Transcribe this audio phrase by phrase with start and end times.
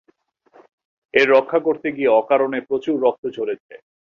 [1.13, 3.73] এর রক্ষা করতে গিয়ে অকারণে প্রচুর রক্ত ঝরেছে।